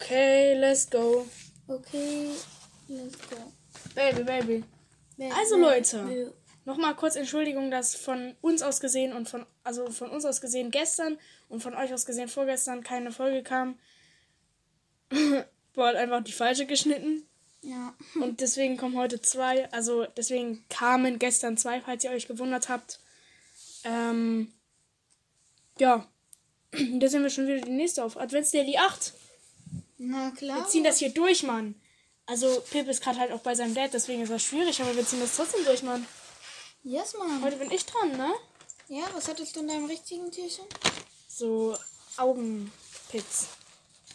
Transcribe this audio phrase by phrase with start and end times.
[0.00, 1.26] Okay, let's go.
[1.66, 2.30] Okay,
[2.88, 3.36] let's go.
[3.94, 4.64] Baby, baby.
[5.16, 6.32] Wer- Also, Leute.
[6.64, 10.70] Nochmal kurz Entschuldigung, dass von uns aus gesehen und von, also von uns aus gesehen
[10.70, 13.78] gestern und von euch aus gesehen vorgestern keine Folge kam.
[15.10, 17.26] Hat einfach die falsche geschnitten.
[17.62, 17.94] Ja.
[18.20, 19.70] Und deswegen kommen heute zwei.
[19.72, 23.00] Also deswegen kamen gestern zwei, falls ihr euch gewundert habt.
[23.84, 24.52] Ähm,
[25.78, 26.06] ja.
[27.00, 28.18] Da sind wir schon wieder die nächste auf.
[28.18, 29.14] Adventsdaily 8.
[29.98, 30.58] Na klar.
[30.58, 31.80] Wir ziehen das hier durch, Mann.
[32.26, 35.06] Also Pip ist gerade halt auch bei seinem Dad, deswegen ist das schwierig, aber wir
[35.06, 36.06] ziehen das trotzdem durch, Mann.
[36.82, 37.42] Yes, Mann.
[37.42, 38.32] Heute bin ich dran, ne?
[38.88, 40.64] Ja, was hattest du in deinem richtigen Tierchen?
[41.28, 41.76] So
[42.16, 43.48] Augenpits.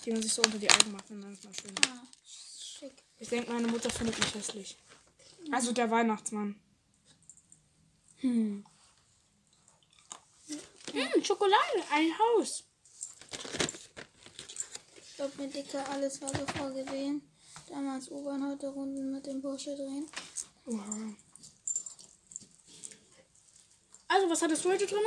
[0.06, 1.73] Die man sich so unter die Augen macht, und dann ist mal schön.
[1.88, 2.94] Ah, schick.
[3.20, 4.78] Ich denke, meine Mutter findet mich hässlich.
[5.52, 6.59] Also der Weihnachtsmann.
[8.18, 8.66] Hm.
[10.94, 12.64] Hm, Schokolade, ein Haus.
[15.23, 17.22] Stopp mir dicker, alles war so vorgesehen.
[17.70, 20.06] Damals U-Bahn, heute Runden mit dem Porsche drehen.
[20.67, 21.14] Oha.
[24.09, 24.98] Also, was hattest du heute drin?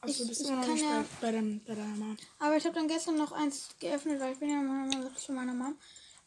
[0.00, 2.16] Achso, Ich- bist immer noch nicht ja- bei, bei, deinem, bei deiner Mama.
[2.38, 5.52] Aber ich habe dann gestern noch eins geöffnet, weil ich bin ja mal zu meiner
[5.52, 5.76] Mom.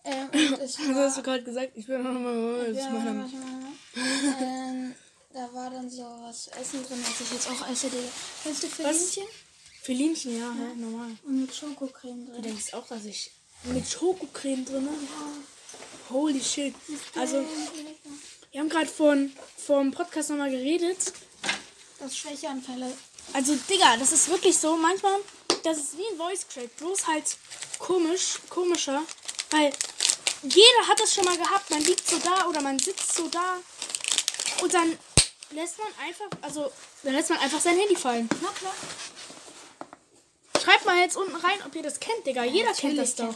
[0.03, 1.71] Ähm, und es Was war, hast du gerade gesagt?
[1.73, 2.75] Ich bin noch mal.
[2.75, 3.31] zu meiner Mom.
[4.39, 4.93] ähm,
[5.33, 7.89] da war dann so was zu essen drin, was ich jetzt auch esse.
[8.43, 9.23] Kennst du Felinchen?
[9.83, 11.11] Felinchen, ja, hä, normal.
[11.25, 12.41] Und mit Schokocreme Du drin.
[12.43, 13.31] denkst auch, dass ich
[13.63, 14.87] mit Schokocreme drin
[16.09, 16.73] Holy shit.
[17.15, 17.43] Also,
[18.51, 21.11] wir haben gerade von vom Podcast nochmal geredet.
[21.99, 22.93] Das Schwächeanfälle.
[23.33, 24.77] Also, Digga, das ist wirklich so.
[24.77, 25.19] Manchmal,
[25.63, 27.37] das ist wie ein Voice Crack, bloß halt
[27.79, 29.01] komisch, komischer.
[29.51, 29.71] Weil
[30.43, 31.69] jeder hat das schon mal gehabt.
[31.69, 33.57] Man liegt so da oder man sitzt so da.
[34.61, 34.97] Und dann
[35.51, 36.71] lässt man einfach, also,
[37.03, 38.29] dann lässt man einfach sein Handy fallen.
[38.41, 38.73] Na klar.
[40.63, 42.45] Schreibt mal jetzt unten rein, ob ihr das kennt, Digga.
[42.45, 43.35] Jeder kennt das doch.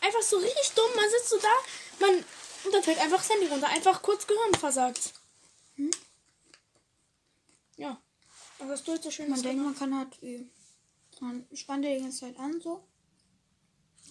[0.00, 0.90] Einfach so richtig dumm.
[0.96, 1.52] Man sitzt so da,
[2.00, 2.24] man.
[2.64, 3.68] Und dann fällt einfach das Handy runter.
[3.68, 5.12] Einfach kurz Gehirn versagt.
[5.76, 5.90] Hm?
[7.76, 8.00] Ja.
[8.58, 10.50] Hast du jetzt so schön Man denkt, man kann halt üben.
[11.20, 12.82] Man spannt die ganze Zeit an, so.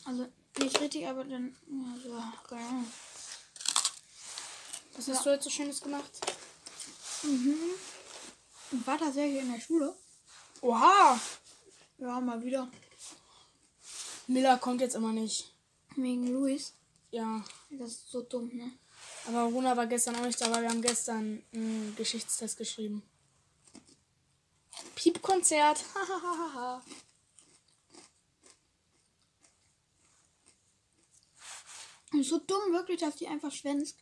[0.05, 0.27] Also
[0.59, 1.57] nicht richtig, aber dann.
[1.67, 2.91] Ja, so, Ahnung.
[4.95, 6.11] Was hast du jetzt so Schönes gemacht?
[7.23, 7.57] Mhm.
[8.71, 9.93] Ich war tatsächlich in der Schule.
[10.61, 11.19] Oha!
[11.97, 12.69] Ja, mal wieder.
[14.27, 15.51] Miller kommt jetzt immer nicht.
[15.95, 16.73] Wegen Luis.
[17.11, 17.43] Ja.
[17.69, 18.71] Das ist so dumm, ne?
[19.27, 23.03] Aber Runa war gestern auch nicht da, weil wir haben gestern einen Geschichtstest geschrieben.
[24.95, 25.83] Piepkonzert.
[25.95, 26.83] Hahaha.
[32.21, 33.97] So dumm wirklich, dass die einfach schwänzt.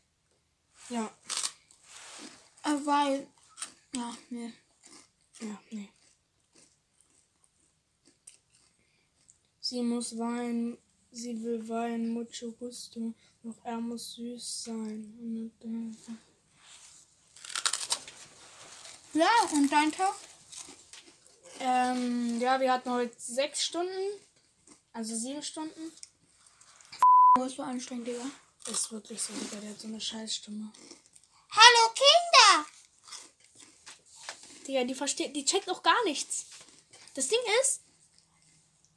[0.90, 1.12] ja.
[2.64, 3.28] Äh, weil.
[3.96, 4.54] Ja, ne.
[5.42, 5.90] Ja, nee.
[9.74, 10.78] Sie muss weinen,
[11.12, 15.52] sie will weinen, mucho gusto, doch er muss süß sein.
[19.14, 20.14] Ja, und dein Tag?
[21.60, 24.20] Ähm, ja, wir hatten heute sechs Stunden,
[24.92, 25.92] also sieben Stunden.
[27.40, 28.30] Oh, ist so anstrengend, Digga.
[28.70, 30.72] Ist wirklich so, Digga, der hat so eine Scheißstimme.
[31.50, 32.68] Hallo Kinder!
[34.68, 36.46] Digga, die versteht, die checkt auch gar nichts.
[37.16, 37.82] Das Ding ist,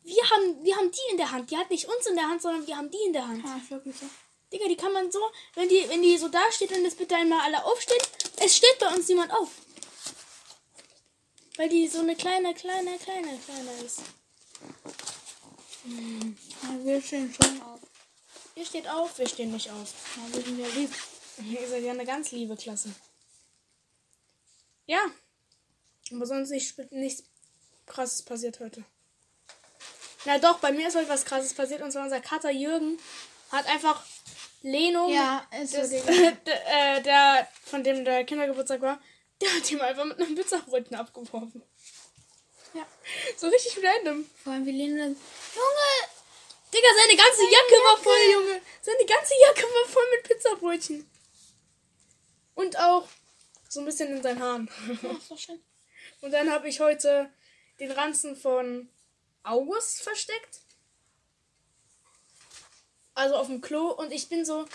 [0.06, 1.50] wir haben, wir haben die in der Hand.
[1.50, 3.44] Die hat nicht uns in der Hand, sondern wir haben die in der Hand.
[3.44, 4.06] Ja, ist wirklich so.
[4.52, 5.18] Digga, die kann man so,
[5.54, 8.00] wenn die, wenn die so da steht und jetzt bitte einmal alle aufstehen,
[8.36, 9.50] es steht bei uns niemand auf.
[11.56, 14.02] Weil die so eine kleine, kleine, kleine, kleine ist.
[15.84, 17.80] Ja, wir stehen schon auf.
[18.54, 19.92] Ihr steht auf, wir stehen nicht auf.
[20.16, 20.90] Ja, wir sind ja lieb.
[21.38, 22.94] Ihr seid ja eine ganz liebe Klasse.
[24.86, 25.00] Ja.
[26.12, 27.24] Aber sonst nicht, nichts
[27.86, 28.84] krasses passiert heute.
[30.26, 32.98] Na doch, bei mir ist heute was krasses passiert und zwar unser Kater Jürgen
[33.50, 34.04] hat einfach
[34.62, 36.30] Leno, Ja, ist so, das, Digga.
[36.46, 39.00] der, äh, der, von dem der Kindergeburtstag war,
[39.40, 41.62] der hat ihm einfach mit einem Pizzabrötchen abgeworfen.
[42.74, 42.84] Ja.
[43.36, 44.28] So richtig random.
[44.42, 45.16] Vor allem, wir lehnen dann.
[45.54, 46.16] Junge!
[46.74, 48.60] Digga, seine ganze Jacke war voll, Junge.
[48.82, 51.10] Seine ganze Jacke war voll mit Pizzabrötchen.
[52.56, 53.06] Und auch
[53.68, 54.70] so ein bisschen in seinen Haaren.
[55.02, 55.62] Ja, doch schön.
[56.22, 57.30] Und dann habe ich heute
[57.78, 58.90] den Ranzen von
[59.46, 60.60] August versteckt.
[63.14, 63.88] Also auf dem Klo.
[63.90, 64.66] Und ich bin so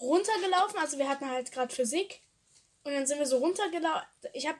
[0.00, 0.78] runtergelaufen.
[0.78, 2.20] Also wir hatten halt gerade Physik.
[2.82, 4.06] Und dann sind wir so runtergelaufen.
[4.32, 4.58] Ich habe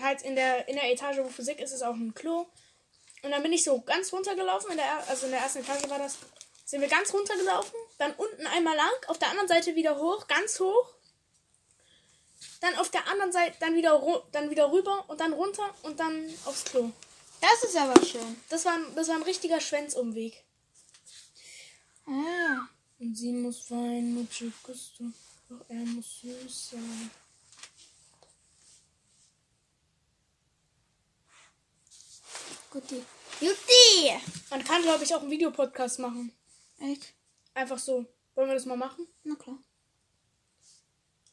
[0.00, 2.46] halt in der, in der Etage, wo Physik ist, ist auch ein Klo.
[3.22, 4.70] Und dann bin ich so ganz runtergelaufen.
[4.72, 6.18] In der, er- also in der ersten Etage war das.
[6.64, 7.78] Sind wir ganz runtergelaufen.
[7.98, 8.90] Dann unten einmal lang.
[9.08, 10.26] Auf der anderen Seite wieder hoch.
[10.26, 10.88] Ganz hoch.
[12.60, 14.00] Dann auf der anderen Seite, dann wieder,
[14.32, 16.90] dann wieder rüber und dann runter und dann aufs Klo.
[17.42, 18.36] Das ist aber schön.
[18.48, 20.44] Das war, ein- das war ein richtiger Schwänzumweg.
[23.14, 25.04] Sie muss weinen, Mutschi Gusto.
[25.48, 27.10] Doch er muss süß sein.
[32.70, 33.02] Guti.
[33.40, 34.12] Jutti!
[34.50, 36.32] Man kann, glaube ich, auch einen Videopodcast machen.
[36.78, 37.14] Echt?
[37.54, 38.06] Einfach so.
[38.34, 39.06] Wollen wir das mal machen?
[39.24, 39.58] Na klar.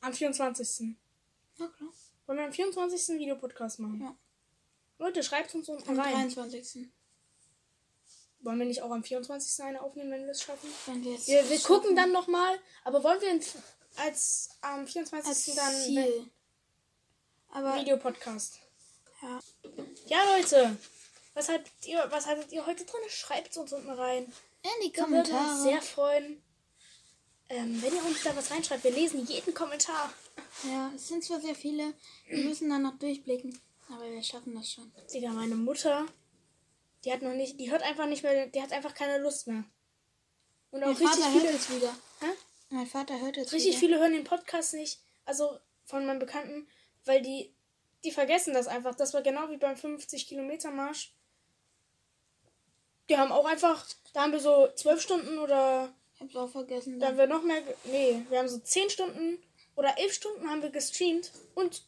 [0.01, 0.95] Am 24.
[1.57, 1.89] Na klar.
[2.25, 3.09] Wollen wir am 24.
[3.09, 4.01] einen Videopodcast machen?
[4.01, 4.15] Ja.
[4.99, 6.13] Leute, schreibt uns unten Am rein.
[6.13, 6.87] 23.
[8.41, 9.63] Wollen wir nicht auch am 24.
[9.65, 10.69] eine aufnehmen, wenn wir es schaffen?
[10.85, 12.57] Wenn wir jetzt Wir, wir gucken dann nochmal.
[12.83, 13.39] Aber wollen wir
[13.97, 15.27] als am 24.
[15.29, 16.29] als dann Ziel.
[17.51, 18.59] Aber Videopodcast?
[19.21, 19.39] ja.
[20.05, 20.77] Ja, Leute.
[21.33, 23.01] Was hattet ihr, was hattet ihr heute drin?
[23.09, 24.23] Schreibt es uns unten rein.
[24.23, 25.61] in die würden wir uns Kommentare.
[25.63, 26.43] sehr freuen.
[27.49, 30.13] Ähm, wenn ihr uns da was reinschreibt, wir lesen jeden Kommentar.
[30.63, 31.93] Ja, es sind zwar sehr viele,
[32.27, 33.59] wir müssen dann noch durchblicken.
[33.89, 34.91] Aber wir schaffen das schon.
[35.13, 36.05] Digga, meine Mutter,
[37.03, 39.63] die hat noch nicht, die hört einfach nicht mehr, die hat einfach keine Lust mehr.
[40.71, 41.95] Und auch Mein richtig Vater hört viele, es wieder.
[42.19, 42.25] Hä?
[42.69, 43.79] Mein Vater hört es richtig wieder.
[43.79, 46.67] viele hören den Podcast nicht, also von meinen Bekannten,
[47.05, 47.53] weil die,
[48.03, 48.93] die vergessen das einfach.
[48.95, 51.13] Das war genau wie beim 50 Kilometer Marsch.
[53.09, 56.99] Die haben auch einfach, da haben wir so zwölf Stunden oder Ich hab's auch vergessen.
[56.99, 57.17] Da Dann.
[57.17, 57.63] haben wir noch mehr.
[57.85, 59.41] Nee, wir haben so 10 Stunden
[59.75, 61.81] oder 11 Stunden haben wir gestreamt und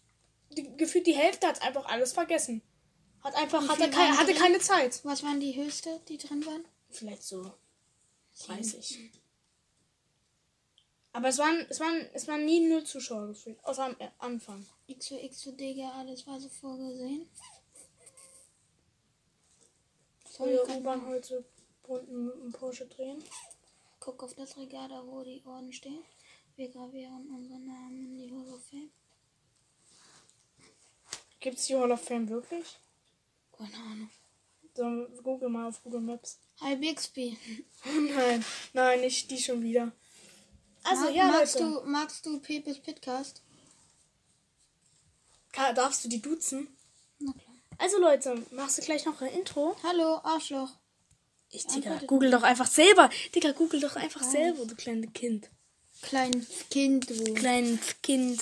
[0.57, 2.61] die, gefühlt die Hälfte hat einfach alles vergessen.
[3.23, 4.99] Hat einfach, hatte, viel kei waren hatte keine Zeit.
[5.03, 6.65] Was waren die höchste, die drin waren?
[6.89, 7.53] Vielleicht so
[8.45, 9.11] 30.
[11.13, 14.65] Aber es waren, es waren, es waren nie null Zuschauer gefühlt, außer am äh, Anfang.
[14.87, 17.27] X für X für Digga, alles war so vorgesehen.
[20.25, 21.43] Früher U-Bahn heute
[21.87, 23.21] Runden mit dem Porsche drehen.
[23.99, 26.03] Guck auf das Regal, da wo die Orden stehen.
[26.55, 28.89] Wir gravieren unsere Namen in die Hall of Fame.
[31.41, 32.65] Gibt es die Hall of Fame wirklich?
[33.57, 34.09] Keine Ahnung.
[34.75, 36.37] So, Google mal auf Google Maps.
[36.61, 37.35] Hi Bixby.
[37.85, 39.91] nein, nein, nicht die schon wieder.
[40.83, 41.73] Also, Mag, ja, magst Leute.
[41.73, 43.41] du, magst du Pepes Pitcast?
[45.75, 46.67] Darfst du die duzen?
[47.19, 47.55] Na klar.
[47.77, 49.75] Also Leute, machst du gleich noch ein Intro?
[49.83, 50.69] Hallo, Arschloch.
[51.49, 53.09] Ich, Digga, google doch einfach selber.
[53.33, 55.49] Digga, google doch einfach selber, du kleines Kind.
[56.01, 57.33] Kleines Kind, du.
[57.33, 58.39] Kleines Kind.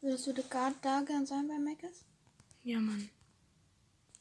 [0.00, 2.04] Würdest du da, da gern sein bei Meckes?
[2.62, 3.10] Ja, Mann.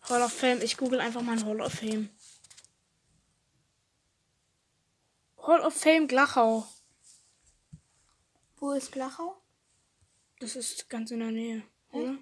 [0.01, 0.61] Hall of Fame.
[0.61, 2.09] Ich google einfach mal Hall of Fame.
[5.37, 6.67] Hall of Fame Glachau.
[8.57, 9.37] Wo ist Glachau?
[10.39, 12.17] Das ist ganz in der Nähe, oder?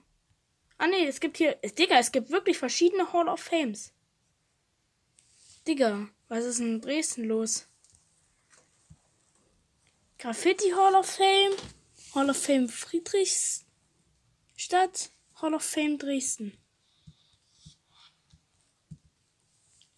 [0.78, 1.56] Ah, nee, es gibt hier.
[1.56, 3.94] Digga, es gibt wirklich verschiedene Hall of Fames.
[5.68, 7.68] Digga, was ist in Dresden los?
[10.18, 11.56] Graffiti Hall of Fame,
[12.16, 13.66] Hall of Fame Friedrichstadt,
[15.42, 16.58] Hall of Fame Dresden.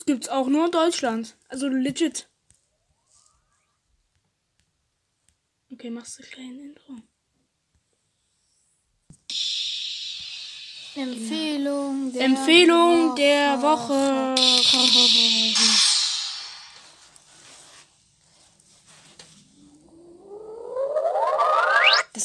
[0.08, 1.38] Gibt's auch nur in Deutschland.
[1.48, 2.28] Also legit.
[5.72, 6.96] Okay, machst du ein kleines Intro.
[10.96, 14.34] Empfehlung der Empfehlung der Woche.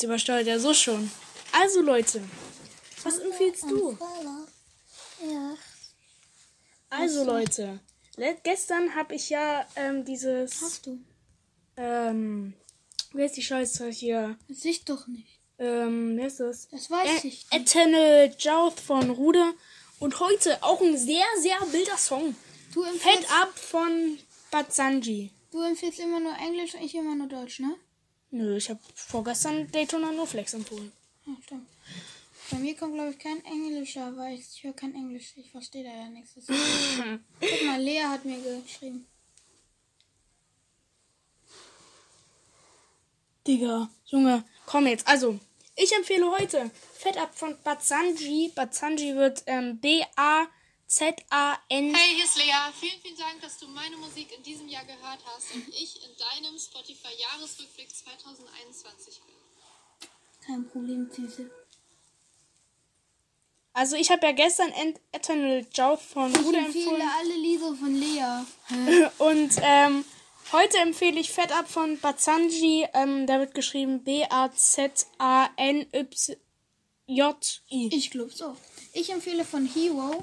[0.02, 1.10] Übersteuert ja so schon.
[1.52, 2.22] Also Leute,
[3.04, 3.96] was empfiehlst du?
[5.30, 5.54] Ja.
[6.90, 7.80] Also Leute,
[8.16, 10.98] le- gestern habe ich ja ähm, dieses, Hast du?
[11.76, 12.54] ähm,
[13.12, 14.36] wie heißt die Scheiße hier?
[14.48, 15.38] Das ich doch nicht.
[15.58, 16.68] Ähm, wer ist das?
[16.68, 17.24] Das weiß Ä- ich.
[17.24, 17.46] nicht.
[17.54, 19.52] Eternal Jouth von Ruder.
[20.00, 22.34] Und heute auch ein sehr, sehr wilder Song.
[22.74, 24.18] Du Fett empfiehlst, Up von
[24.50, 25.30] Batsanji.
[25.52, 27.76] du empfiehlst immer nur Englisch und ich immer nur Deutsch, ne?
[28.32, 30.90] Nö, ich habe vorgestern Daytona No Flex empfohlen.
[31.26, 31.68] Ja, stimmt.
[32.50, 35.34] Bei mir kommt, glaube ich, kein Englischer, weil ich, ich höre kein Englisch.
[35.36, 36.32] Ich verstehe da ja nichts.
[36.46, 39.06] Guck mal, Lea hat mir geschrieben.
[43.46, 45.06] Digga, Junge, komm jetzt.
[45.06, 45.38] Also,
[45.76, 48.50] ich empfehle heute Fett Up von Batsanji.
[48.54, 49.78] Batsanji wird ähm,
[50.88, 51.94] B-A-Z-A-N.
[51.94, 52.52] Hey, hier ist Lea.
[52.78, 56.10] Vielen, vielen Dank, dass du meine Musik in diesem Jahr gehört hast und ich in
[56.16, 59.34] deinem Spotify-Jahresrückblick 2021 bin.
[60.46, 61.50] Kein Problem, Süße.
[63.74, 64.70] Also, ich habe ja gestern
[65.12, 67.10] Eternal Jouth von Ich Ruder empfehle empfohlen.
[67.18, 68.44] alle Lieder von Lea.
[69.18, 70.04] Und ähm,
[70.52, 72.86] heute empfehle ich Fett Up von Batsanji.
[72.92, 75.08] Ähm, da wird geschrieben B-A-Z-A-N-Y-J-I.
[77.94, 78.54] Ich glaube so.
[78.92, 80.22] Ich empfehle von Hero.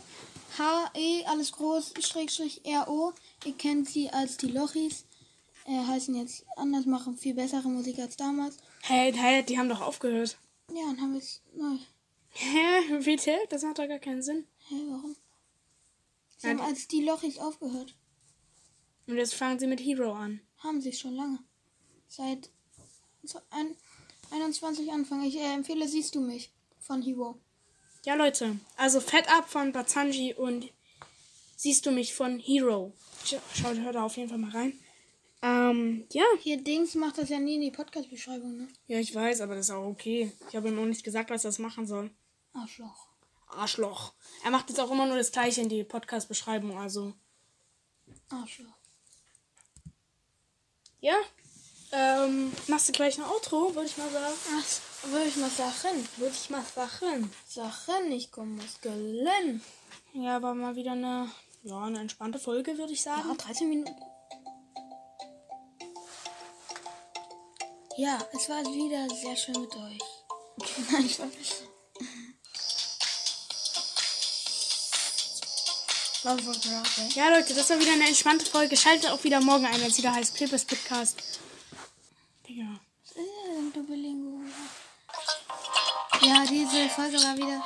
[0.59, 3.13] H-E, alles groß, Schrägstrich R-O.
[3.45, 5.05] Ihr kennt sie als die Lochis.
[5.65, 8.57] Äh, heißen jetzt anders, machen viel bessere Musik als damals.
[8.83, 10.37] Hä, hä, die haben doch aufgehört.
[10.69, 11.77] Ja, dann haben wir es neu.
[12.31, 13.37] Hä, bitte?
[13.49, 14.47] Das macht doch gar keinen Sinn.
[14.67, 15.15] Hä, warum?
[16.37, 17.95] Sie haben als die Lochis aufgehört.
[19.07, 20.41] Und jetzt fangen sie mit Hero an.
[20.57, 21.39] Haben sie schon lange.
[22.07, 22.49] Seit
[23.23, 23.75] so ein,
[24.31, 25.23] 21 Anfang.
[25.23, 27.39] Ich äh, empfehle Siehst du mich von Hero.
[28.09, 28.57] Ja, Leute.
[28.75, 30.67] Also Fett ab von Batsanji und
[31.55, 32.91] siehst du mich von Hero.
[33.23, 34.79] Sch- Schaut, hört da auf jeden Fall mal rein.
[35.43, 36.23] Ähm, ja.
[36.41, 38.67] Hier Dings macht das ja nie in die Podcast-Beschreibung, ne?
[38.87, 40.31] Ja, ich weiß, aber das ist auch okay.
[40.49, 42.09] Ich habe ihm auch nicht gesagt, was er das machen soll.
[42.53, 43.05] Arschloch.
[43.47, 44.13] Arschloch.
[44.43, 47.13] Er macht jetzt auch immer nur das gleiche in die Podcast-Beschreibung, also.
[48.29, 48.73] Arschloch.
[50.99, 51.15] Ja.
[51.91, 54.33] Ähm, machst du gleich ein Outro, würde ich mal sagen.
[54.55, 54.65] Ach,
[55.03, 56.07] würde ich mal sagen.
[56.17, 57.31] Würde ich mal sagen.
[57.47, 59.61] Sachen, ich komme Muskeln.
[60.13, 61.29] Ja, war mal wieder eine,
[61.63, 63.29] ja, eine entspannte Folge, würde ich sagen.
[63.29, 63.95] Ja, 13 Minuten.
[67.97, 69.99] Ja, es war wieder sehr schön mit euch.
[70.91, 71.31] Nein.
[77.15, 78.75] Ja, Leute, das war wieder eine entspannte Folge.
[78.77, 81.17] Schaltet auch wieder morgen ein, wenn es wieder heißt Pepper's Podcast.
[82.47, 82.79] Digga.
[83.03, 84.08] Was ist denn, du?
[86.21, 87.63] Ja, diese Folge war wieder.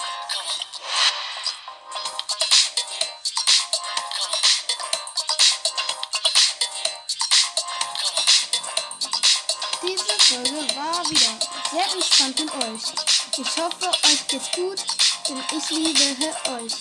[9.81, 11.39] Diese Folge war wieder
[11.71, 12.93] sehr entspannt mit euch.
[13.37, 14.79] Ich hoffe, euch geht's gut,
[15.27, 16.73] denn ich liebe euch.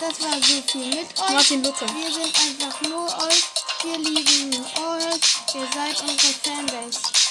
[0.00, 1.30] Das war so viel mit euch.
[1.30, 1.86] Martin Luther.
[1.94, 3.44] Wir sind einfach nur euch.
[3.82, 5.54] Wir lieben euch.
[5.54, 7.27] Ihr seid unsere Fanbase.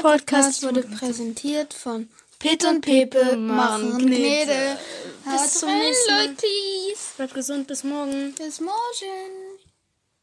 [0.00, 4.78] Dieser Podcast wurde präsentiert von Pet und Pepe machen Gnede.
[5.30, 6.36] Bis zum nächsten Mal.
[7.18, 8.34] Bleibt gesund, bis morgen.
[8.34, 9.49] Bis morgen.